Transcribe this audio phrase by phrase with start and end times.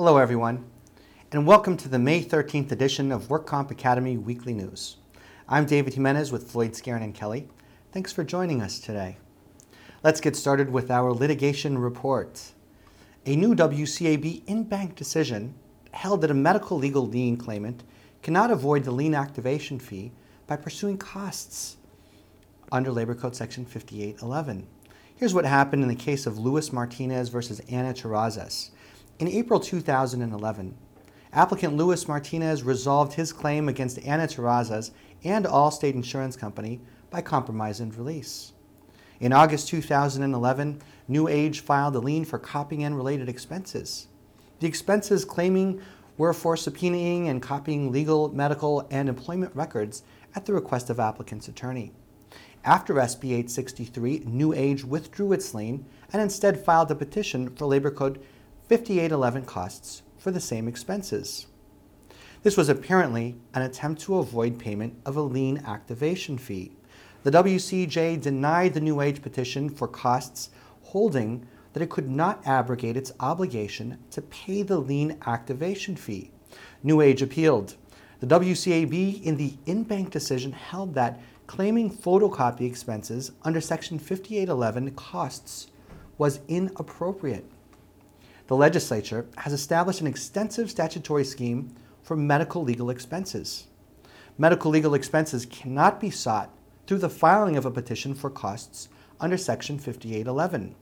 [0.00, 0.64] Hello, everyone,
[1.30, 4.96] and welcome to the May 13th edition of WorkComp Academy Weekly News.
[5.46, 7.48] I'm David Jimenez with Floyd Skeren and Kelly.
[7.92, 9.18] Thanks for joining us today.
[10.02, 12.52] Let's get started with our litigation report.
[13.26, 15.54] A new WCAB in bank decision
[15.92, 17.82] held that a medical legal lien claimant
[18.22, 20.12] cannot avoid the lien activation fee
[20.46, 21.76] by pursuing costs
[22.72, 24.66] under Labor Code Section 5811.
[25.14, 28.70] Here's what happened in the case of Luis Martinez versus Anna Terrazas.
[29.20, 30.74] In April 2011,
[31.34, 34.92] applicant Luis Martinez resolved his claim against Anna Terrazas
[35.24, 36.80] and Allstate Insurance Company
[37.10, 38.54] by compromise and release.
[39.20, 44.08] In August 2011, New Age filed a lien for copying and related expenses.
[44.60, 45.82] The expenses claiming
[46.16, 50.02] were for subpoenaing and copying legal, medical, and employment records
[50.34, 51.92] at the request of applicant's attorney.
[52.64, 57.90] After SB 863, New Age withdrew its lien and instead filed a petition for Labor
[57.90, 58.18] Code
[58.70, 61.48] 5811 costs for the same expenses.
[62.44, 66.76] This was apparently an attempt to avoid payment of a lien activation fee.
[67.24, 70.50] The WCJ denied the New Age petition for costs,
[70.82, 76.30] holding that it could not abrogate its obligation to pay the lien activation fee.
[76.84, 77.74] New Age appealed.
[78.20, 84.92] The WCAB, in the in bank decision, held that claiming photocopy expenses under Section 5811
[84.92, 85.66] costs
[86.18, 87.50] was inappropriate
[88.50, 93.68] the legislature has established an extensive statutory scheme for medical legal expenses.
[94.38, 96.50] Medical legal expenses cannot be sought
[96.84, 98.88] through the filing of a petition for costs
[99.20, 100.74] under Section 5811.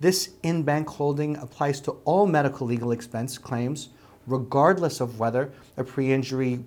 [0.00, 3.88] This in bank holding applies to all medical legal expense claims,
[4.26, 6.62] regardless of whether a pre injury,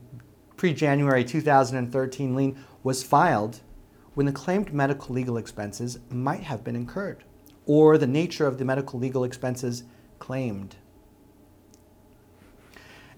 [0.57, 3.59] pre January 2013 lien was filed
[4.15, 7.25] when the claimed medical legal expenses might have been incurred,
[7.67, 9.83] or the nature of the medical legal expenses
[10.21, 10.77] claimed.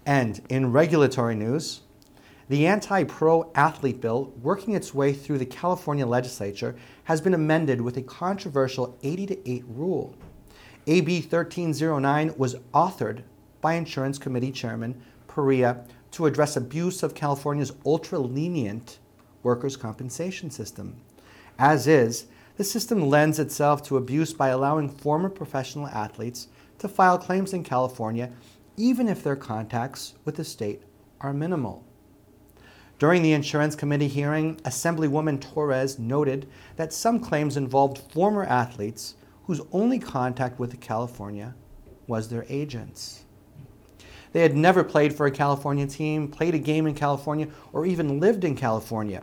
[0.04, 1.82] And in regulatory news,
[2.48, 7.80] the anti pro athlete bill, working its way through the California legislature, has been amended
[7.80, 10.14] with a controversial 80 to 8 rule.
[10.86, 13.22] AB 1309 was authored
[13.60, 18.98] by Insurance Committee Chairman Perea to address abuse of California's ultra lenient
[19.42, 20.96] workers' compensation system.
[21.58, 22.26] As is,
[22.56, 26.48] the system lends itself to abuse by allowing former professional athletes
[26.78, 28.30] to file claims in California,
[28.76, 30.82] even if their contacts with the state
[31.20, 31.84] are minimal.
[32.98, 39.60] During the Insurance Committee hearing, Assemblywoman Torres noted that some claims involved former athletes whose
[39.72, 41.54] only contact with California
[42.06, 43.24] was their agents.
[44.32, 48.20] They had never played for a California team, played a game in California, or even
[48.20, 49.22] lived in California.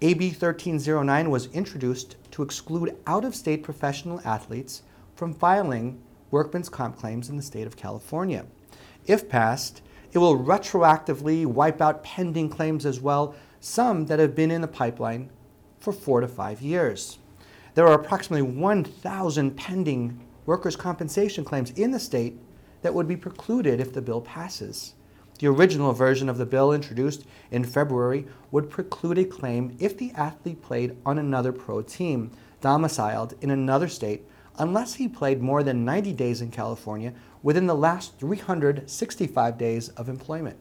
[0.00, 4.82] AB 1309 was introduced to exclude out of state professional athletes
[5.14, 8.46] from filing workman's comp claims in the state of California.
[9.06, 9.82] If passed,
[10.12, 14.68] it will retroactively wipe out pending claims as well, some that have been in the
[14.68, 15.30] pipeline
[15.78, 17.18] for four to five years.
[17.74, 22.38] There are approximately 1,000 pending workers' compensation claims in the state
[22.82, 24.94] that would be precluded if the bill passes.
[25.38, 30.12] The original version of the bill introduced in February would preclude a claim if the
[30.12, 34.24] athlete played on another pro team domiciled in another state
[34.58, 40.08] unless he played more than 90 days in California within the last 365 days of
[40.08, 40.58] employment.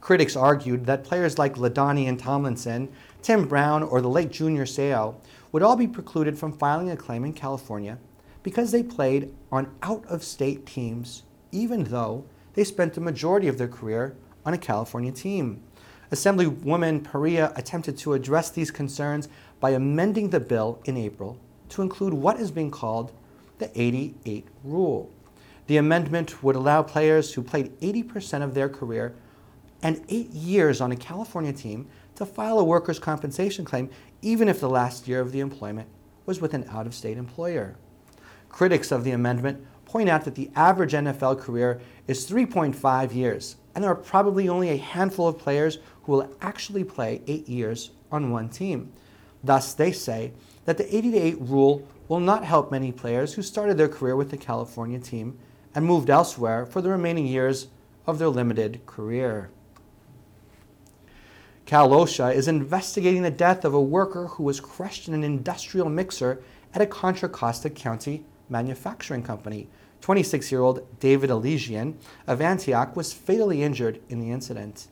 [0.00, 2.88] Critics argued that players like LaDainian Tomlinson,
[3.22, 5.16] Tim Brown, or the late Junior Seau
[5.50, 7.98] would all be precluded from filing a claim in California
[8.42, 12.24] because they played on out of state teams, even though
[12.54, 15.62] they spent the majority of their career on a California team.
[16.12, 19.28] Assemblywoman Perea attempted to address these concerns
[19.58, 21.40] by amending the bill in April
[21.70, 23.12] to include what is being called
[23.58, 25.10] the 88 rule.
[25.66, 29.14] The amendment would allow players who played 80% of their career
[29.82, 33.90] and eight years on a California team to file a workers' compensation claim,
[34.22, 35.88] even if the last year of the employment
[36.24, 37.76] was with an out of state employer.
[38.48, 43.84] Critics of the amendment point out that the average NFL career is 3.5 years, and
[43.84, 48.30] there are probably only a handful of players who will actually play eight years on
[48.30, 48.92] one team.
[49.44, 50.32] Thus, they say
[50.66, 54.14] that the 80 to 8 rule will not help many players who started their career
[54.14, 55.38] with the California team
[55.74, 57.68] and moved elsewhere for the remaining years
[58.06, 59.50] of their limited career.
[61.64, 65.88] Cal OSHA is investigating the death of a worker who was crushed in an industrial
[65.88, 66.40] mixer
[66.72, 69.68] at a Contra Costa County manufacturing company.
[70.00, 71.98] 26 year old David Elysian
[72.28, 74.86] of Antioch was fatally injured in the incident.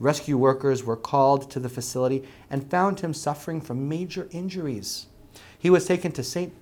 [0.00, 5.06] Rescue workers were called to the facility and found him suffering from major injuries.
[5.64, 6.52] He was taken to St.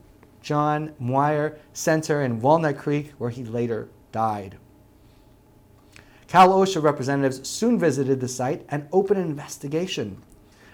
[0.42, 4.58] John Muir Center in Walnut Creek, where he later died.
[6.28, 10.22] Cal OSHA representatives soon visited the site and opened an investigation.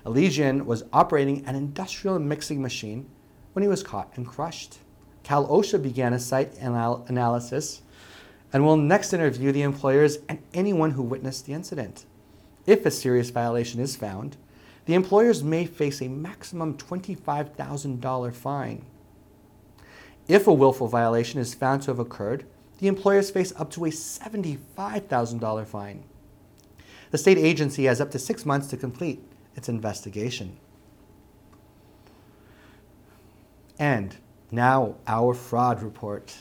[0.05, 3.09] Elysian was operating an industrial mixing machine
[3.55, 4.77] when he was caught and crushed.
[5.23, 7.81] Cal OSHA began a site anal- analysis
[8.53, 12.05] and will next interview the employers and anyone who witnessed the incident.
[12.67, 14.37] If a serious violation is found,
[14.89, 18.87] the employers may face a maximum $25,000 fine.
[20.27, 22.47] If a willful violation is found to have occurred,
[22.79, 26.05] the employers face up to a $75,000 fine.
[27.11, 29.23] The state agency has up to six months to complete
[29.55, 30.57] its investigation.
[33.79, 34.17] And
[34.51, 36.35] now, our fraud report.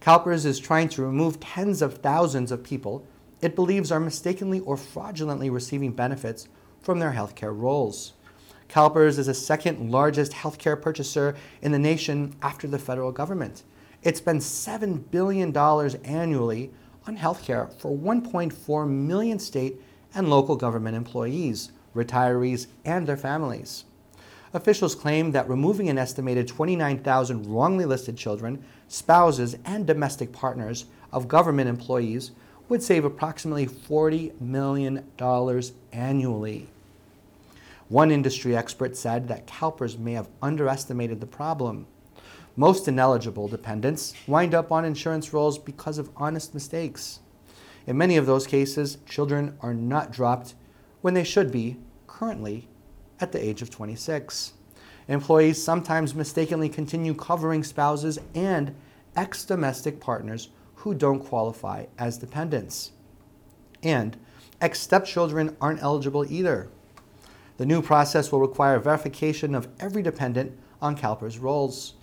[0.00, 3.04] CalPERS is trying to remove tens of thousands of people
[3.40, 6.46] it believes are mistakenly or fraudulently receiving benefits
[6.82, 8.12] from their healthcare rolls.
[8.68, 13.64] CalPERS is the second largest healthcare purchaser in the nation after the federal government.
[14.02, 15.56] It spends $7 billion
[16.04, 16.70] annually
[17.06, 19.76] on healthcare for 1.4 million state
[20.14, 23.84] and local government employees, retirees, and their families.
[24.54, 31.28] Officials claim that removing an estimated 29,000 wrongly listed children, spouses, and domestic partners of
[31.28, 32.32] government employees
[32.68, 35.04] would save approximately $40 million
[35.92, 36.68] annually.
[37.92, 41.86] One industry expert said that CalPERS may have underestimated the problem.
[42.56, 47.20] Most ineligible dependents wind up on insurance rolls because of honest mistakes.
[47.86, 50.54] In many of those cases, children are not dropped
[51.02, 52.66] when they should be currently
[53.20, 54.54] at the age of 26.
[55.06, 58.74] Employees sometimes mistakenly continue covering spouses and
[59.16, 62.92] ex domestic partners who don't qualify as dependents.
[63.82, 64.16] And
[64.62, 66.70] ex stepchildren aren't eligible either.
[67.62, 71.94] The new process will require verification of every dependent on CalPERS rolls.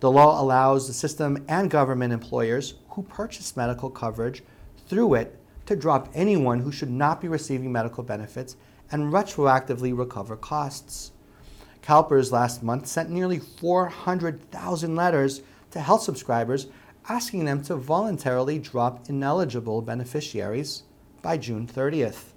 [0.00, 4.42] The law allows the system and government employers who purchase medical coverage
[4.88, 8.56] through it to drop anyone who should not be receiving medical benefits
[8.90, 11.12] and retroactively recover costs.
[11.82, 15.42] CalPERS last month sent nearly 400,000 letters
[15.72, 16.68] to health subscribers
[17.10, 20.84] asking them to voluntarily drop ineligible beneficiaries
[21.20, 22.32] by June 30th.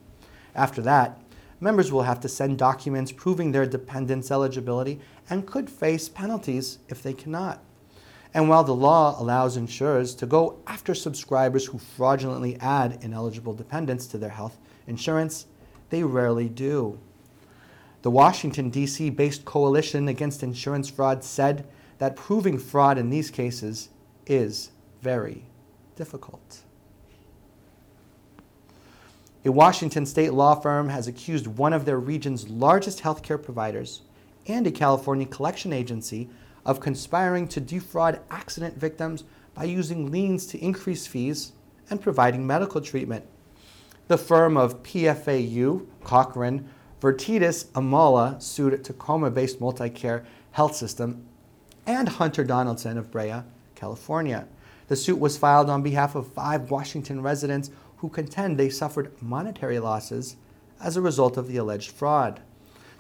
[0.54, 1.21] After that,
[1.60, 5.00] members will have to send documents proving their dependents' eligibility
[5.30, 7.63] and could face penalties if they cannot.
[8.34, 14.07] And while the law allows insurers to go after subscribers who fraudulently add ineligible dependents
[14.07, 14.57] to their health
[14.88, 15.46] insurance,
[15.90, 17.00] they rarely do.
[18.02, 19.10] The Washington, D.C.
[19.10, 21.66] based Coalition Against Insurance Fraud said
[21.98, 23.90] that proving fraud in these cases
[24.28, 24.72] is
[25.02, 25.46] very
[25.96, 26.64] difficult.
[29.47, 34.01] A Washington state law firm has accused one of their region's largest healthcare providers
[34.47, 36.30] and a California collection agency
[36.65, 41.51] of conspiring to defraud accident victims by using liens to increase fees
[41.92, 43.24] and providing medical treatment.
[44.07, 46.68] The firm of PFAU, Cochran,
[47.00, 51.24] Vertetis Amala sued Tacoma based Multicare Health System
[51.86, 53.44] and Hunter Donaldson of Brea,
[53.75, 54.47] California.
[54.88, 59.80] The suit was filed on behalf of five Washington residents who contend they suffered monetary
[59.80, 60.38] losses
[60.81, 62.42] as a result of the alleged fraud.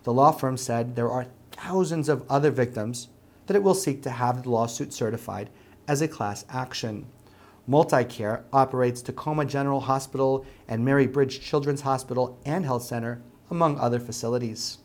[0.03, 3.09] The law firm said there are thousands of other victims
[3.47, 5.49] that it will seek to have the lawsuit certified
[5.87, 7.07] as a class action.
[7.69, 13.99] Multicare operates Tacoma General Hospital and Mary Bridge Children's Hospital and Health Center, among other
[13.99, 14.79] facilities.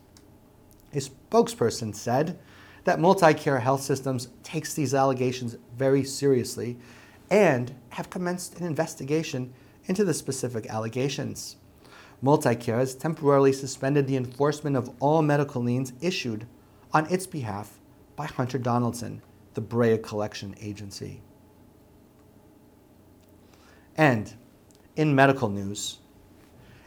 [0.92, 2.38] A spokesperson said
[2.84, 6.78] that Multicare Health Systems takes these allegations very seriously
[7.30, 9.52] and have commenced an investigation
[9.90, 11.56] into the specific allegations.
[12.22, 16.46] Multicare has temporarily suspended the enforcement of all medical liens issued
[16.92, 17.80] on its behalf
[18.14, 19.20] by Hunter Donaldson,
[19.54, 21.22] the Brea Collection Agency.
[23.96, 24.32] And
[24.94, 25.98] in medical news,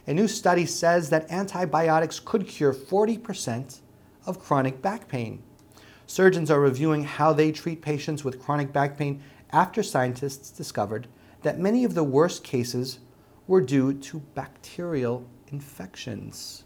[0.06, 3.80] a new study says that antibiotics could cure 40%
[4.24, 5.42] of chronic back pain.
[6.06, 11.06] Surgeons are reviewing how they treat patients with chronic back pain after scientists discovered
[11.44, 12.98] that many of the worst cases
[13.46, 16.64] were due to bacterial infections.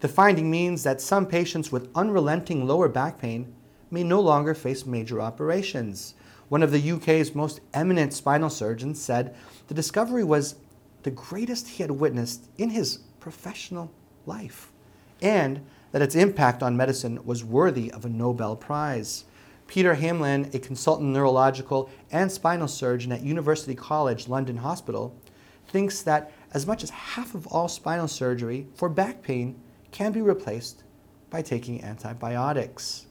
[0.00, 3.54] The finding means that some patients with unrelenting lower back pain
[3.90, 6.14] may no longer face major operations.
[6.50, 9.34] One of the UK's most eminent spinal surgeons said
[9.68, 10.56] the discovery was
[11.02, 13.90] the greatest he had witnessed in his professional
[14.26, 14.70] life,
[15.22, 19.24] and that its impact on medicine was worthy of a Nobel Prize.
[19.72, 25.16] Peter Hamlyn, a consultant neurological and spinal surgeon at University College London Hospital,
[25.66, 29.58] thinks that as much as half of all spinal surgery for back pain
[29.90, 30.84] can be replaced
[31.30, 33.06] by taking antibiotics.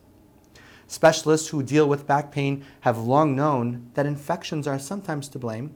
[0.85, 5.75] Specialists who deal with back pain have long known that infections are sometimes to blame,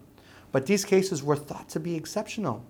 [0.51, 2.63] but these cases were thought to be exceptional.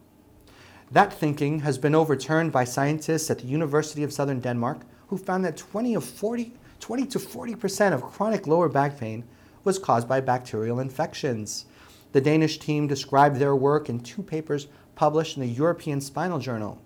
[0.89, 5.43] That thinking has been overturned by scientists at the University of Southern Denmark who found
[5.43, 6.53] that 20, of 40,
[6.85, 9.23] 20 to 40% of chronic lower back pain
[9.63, 11.65] was caused by bacterial infections.
[12.11, 16.79] The Danish team described their work in two papers published in the European Spinal Journal.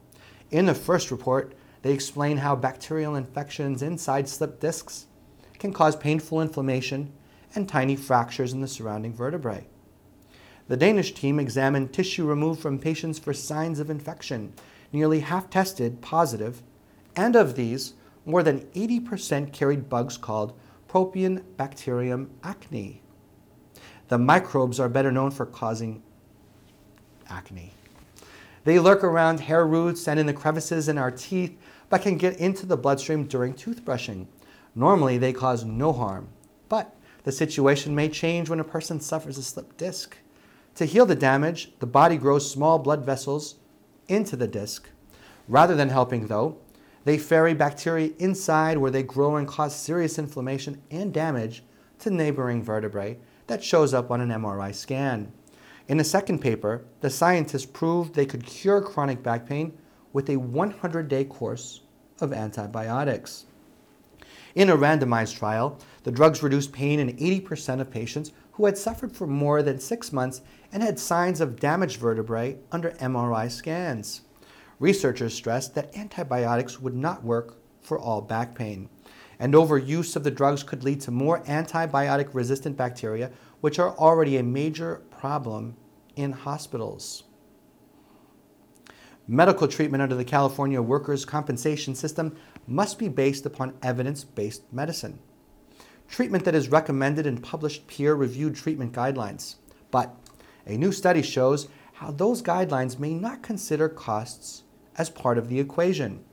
[0.51, 5.07] In the first report, they explain how bacterial infections inside slip discs
[5.57, 7.11] can cause painful inflammation
[7.53, 9.67] and tiny fractures in the surrounding vertebrae.
[10.69, 14.53] The Danish team examined tissue removed from patients for signs of infection,
[14.93, 16.61] nearly half tested positive,
[17.17, 17.95] and of these,
[18.25, 20.57] more than 80% carried bugs called
[20.87, 23.01] Propionibacterium acne.
[24.07, 26.01] The microbes are better known for causing
[27.29, 27.73] acne.
[28.63, 31.57] They lurk around hair roots and in the crevices in our teeth,
[31.89, 34.27] but can get into the bloodstream during toothbrushing.
[34.75, 36.29] Normally, they cause no harm,
[36.67, 40.17] but the situation may change when a person suffers a slipped disc.
[40.75, 43.55] To heal the damage, the body grows small blood vessels
[44.07, 44.89] into the disc.
[45.47, 46.57] Rather than helping, though,
[47.05, 51.63] they ferry bacteria inside where they grow and cause serious inflammation and damage
[51.99, 55.31] to neighboring vertebrae that shows up on an MRI scan.
[55.87, 59.77] In a second paper, the scientists proved they could cure chronic back pain
[60.13, 61.81] with a 100 day course
[62.21, 63.45] of antibiotics.
[64.55, 69.15] In a randomized trial, the drugs reduced pain in 80% of patients who had suffered
[69.15, 70.41] for more than six months
[70.71, 74.21] and had signs of damaged vertebrae under MRI scans.
[74.79, 78.89] Researchers stressed that antibiotics would not work for all back pain,
[79.37, 84.37] and overuse of the drugs could lead to more antibiotic resistant bacteria, which are already
[84.37, 85.75] a major problem
[86.15, 87.23] in hospitals.
[89.27, 95.19] Medical treatment under the California Workers' Compensation System must be based upon evidence based medicine.
[96.07, 99.55] Treatment that is recommended in published peer reviewed treatment guidelines.
[99.91, 100.15] But
[100.65, 104.63] a new study shows how those guidelines may not consider costs
[104.99, 106.23] as part of the equation.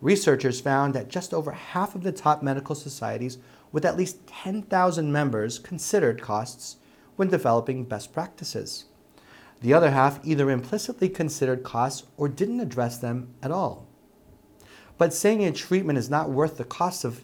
[0.00, 3.38] Researchers found that just over half of the top medical societies
[3.70, 6.76] with at least 10,000 members considered costs
[7.16, 8.86] when developing best practices.
[9.60, 13.86] The other half either implicitly considered costs or didn't address them at all.
[14.98, 17.22] But saying a treatment is not worth the cost of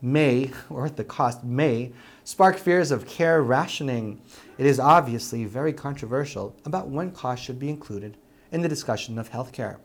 [0.00, 1.92] may, worth the cost may,
[2.24, 4.20] spark fears of care rationing.
[4.58, 8.16] It is obviously very controversial about when costs should be included
[8.50, 9.78] in the discussion of healthcare.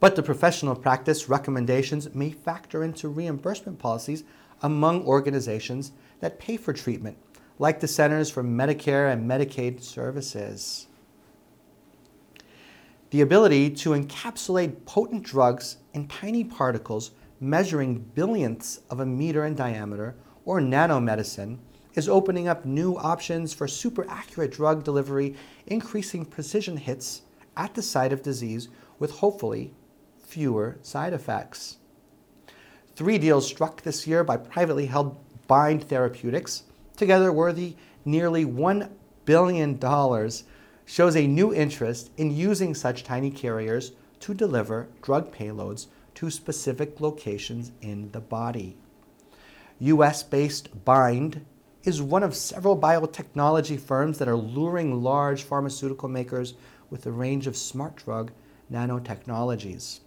[0.00, 4.24] But the professional practice recommendations may factor into reimbursement policies
[4.62, 7.18] among organizations that pay for treatment
[7.58, 10.86] like the Centers for Medicare and Medicaid Services.
[13.10, 19.54] The ability to encapsulate potent drugs in tiny particles measuring billionths of a meter in
[19.54, 20.14] diameter,
[20.44, 21.58] or nanomedicine,
[21.94, 25.34] is opening up new options for super accurate drug delivery,
[25.66, 27.22] increasing precision hits
[27.56, 29.72] at the site of disease with hopefully
[30.28, 31.78] fewer side effects.
[32.94, 35.16] Three deals struck this year by privately held
[35.46, 36.64] Bind Therapeutics
[36.96, 38.90] together worthy nearly $1
[39.24, 39.80] billion,
[40.84, 47.00] shows a new interest in using such tiny carriers to deliver drug payloads to specific
[47.00, 48.76] locations in the body.
[49.80, 51.44] US based Bind
[51.84, 56.54] is one of several biotechnology firms that are luring large pharmaceutical makers
[56.90, 58.32] with a range of smart drug
[58.72, 60.00] nanotechnologies.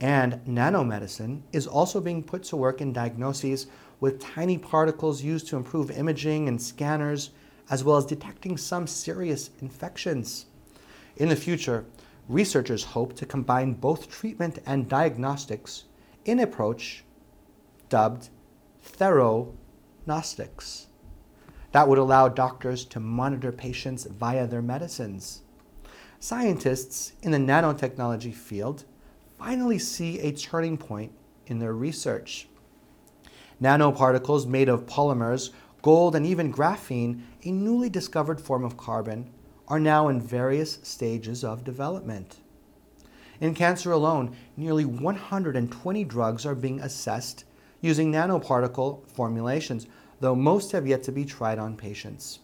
[0.00, 3.66] And nanomedicine is also being put to work in diagnoses
[4.00, 7.30] with tiny particles used to improve imaging and scanners,
[7.70, 10.46] as well as detecting some serious infections.
[11.16, 11.86] In the future,
[12.28, 15.84] researchers hope to combine both treatment and diagnostics
[16.24, 17.04] in approach
[17.88, 18.30] dubbed
[18.82, 20.88] theragnostics.
[21.72, 25.42] That would allow doctors to monitor patients via their medicines.
[26.20, 28.84] Scientists in the nanotechnology field
[29.44, 31.12] finally see a turning point
[31.48, 32.48] in their research.
[33.60, 35.50] Nanoparticles made of polymers,
[35.82, 39.30] gold, and even graphene, a newly discovered form of carbon,
[39.68, 42.38] are now in various stages of development.
[43.38, 47.44] In cancer alone, nearly 120 drugs are being assessed
[47.82, 49.86] using nanoparticle formulations,
[50.20, 52.38] though most have yet to be tried on patients.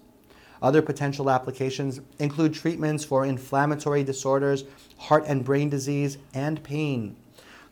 [0.63, 4.65] Other potential applications include treatments for inflammatory disorders,
[4.99, 7.17] heart and brain disease, and pain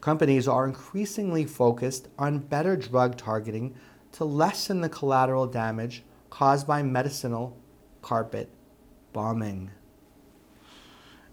[0.00, 3.74] companies are increasingly focused on better drug targeting
[4.12, 7.56] to lessen the collateral damage caused by medicinal
[8.02, 8.48] carpet
[9.12, 9.70] bombing.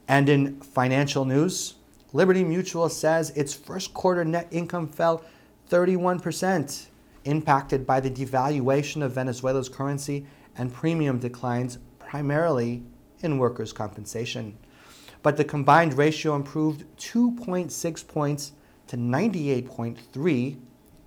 [0.07, 1.75] And in financial news,
[2.13, 5.23] Liberty Mutual says its first quarter net income fell
[5.69, 6.87] 31%,
[7.25, 10.25] impacted by the devaluation of Venezuela's currency
[10.57, 12.83] and premium declines primarily
[13.21, 14.57] in workers' compensation.
[15.23, 18.51] But the combined ratio improved 2.6 points
[18.87, 20.57] to 98.3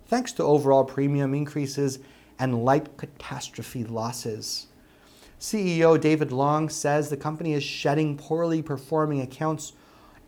[0.07, 1.99] thanks to overall premium increases
[2.39, 4.67] and light catastrophe losses.
[5.39, 9.73] CEO David Long says the company is shedding poorly performing accounts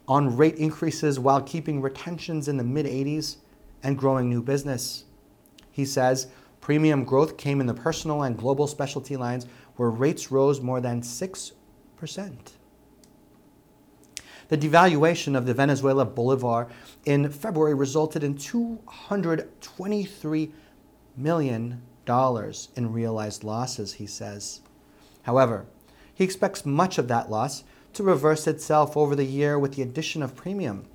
[0.07, 3.37] on rate increases while keeping retentions in the mid 80s
[3.83, 5.05] and growing new business.
[5.71, 6.27] He says
[6.61, 11.01] premium growth came in the personal and global specialty lines where rates rose more than
[11.01, 11.51] 6%.
[14.47, 16.69] The devaluation of the Venezuela bolivar
[17.05, 20.51] in February resulted in $223
[21.17, 21.81] million
[22.75, 24.61] in realized losses, he says.
[25.23, 25.65] However,
[26.13, 27.63] he expects much of that loss
[27.93, 30.85] to reverse itself over the year with the addition of premium.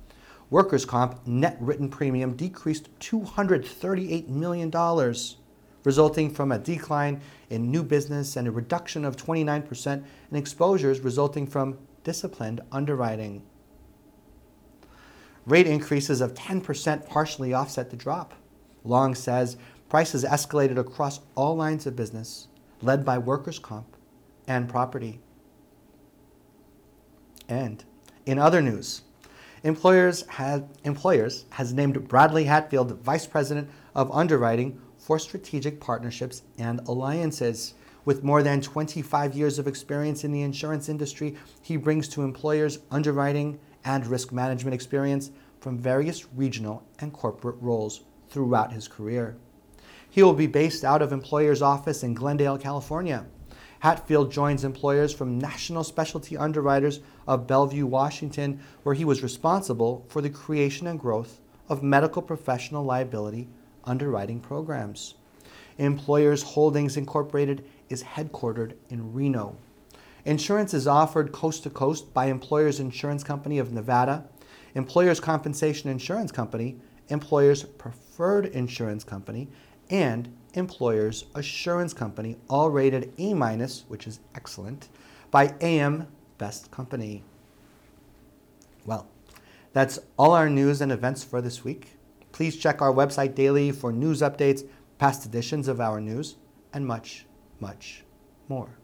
[0.49, 4.71] Workers' comp net written premium decreased $238 million,
[5.87, 11.47] resulting from a decline in new business and a reduction of 29% in exposures resulting
[11.47, 13.41] from disciplined underwriting.
[15.45, 18.33] Rate increases of 10% partially offset the drop.
[18.83, 19.55] Long says
[19.87, 22.49] prices escalated across all lines of business,
[22.81, 23.95] led by workers' comp
[24.45, 25.21] and property.
[27.47, 27.81] And
[28.25, 29.03] in other news,
[29.63, 36.81] Employers, has, Employers has named Bradley Hatfield Vice President of Underwriting for Strategic Partnerships and
[36.85, 37.75] Alliances.
[38.03, 42.79] With more than 25 years of experience in the insurance industry, he brings to employers
[42.91, 49.37] underwriting and risk management experience from various regional and corporate roles throughout his career.
[50.09, 53.27] He will be based out of Employers' office in Glendale, California.
[53.79, 60.21] Hatfield joins employers from National Specialty Underwriters of Bellevue, Washington, where he was responsible for
[60.21, 63.47] the creation and growth of medical professional liability
[63.87, 65.15] underwriting programs.
[65.77, 69.55] Employers Holdings Incorporated is headquartered in Reno.
[70.25, 74.25] Insurance is offered coast to coast by Employers Insurance Company of Nevada,
[74.75, 76.77] Employers Compensation Insurance Company,
[77.09, 79.47] Employers Preferred Insurance Company,
[79.89, 84.89] and Employers Assurance Company, all rated A minus, which is excellent,
[85.31, 87.23] by AM Best Company.
[88.85, 89.07] Well,
[89.73, 91.96] that's all our news and events for this week.
[92.37, 94.63] Please check our website daily for news updates,
[94.99, 96.35] past editions of our news,
[96.71, 97.25] and much,
[97.59, 98.03] much
[98.47, 98.77] more.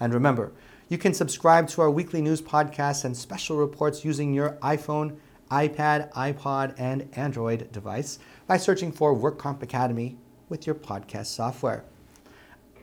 [0.00, 0.50] And remember,
[0.88, 5.16] you can subscribe to our weekly news podcasts and special reports using your iPhone,
[5.48, 11.84] iPad, iPod, and Android device by searching for WorkComp Academy with your podcast software.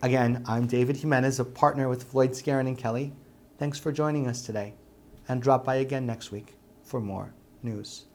[0.02, 3.12] Again, I'm David Jimenez, a partner with Floyd Skeren and Kelly.
[3.58, 4.76] Thanks for joining us today,
[5.28, 8.06] and drop by again next week for more news.